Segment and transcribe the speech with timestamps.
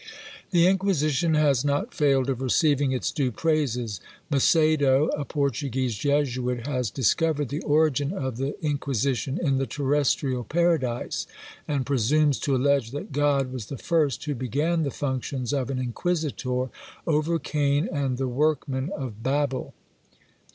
[0.49, 3.99] The Inquisition has not failed of receiving its due praises.
[4.31, 11.27] Macedo, a Portuguese Jesuit, has discovered the "Origin of the Inquisition" in the terrestrial Paradise,
[11.67, 15.77] and presumes to allege that God was the first who began the functions of an
[15.77, 16.69] inquisitor
[17.05, 19.75] over Cain and the workmen of Babel!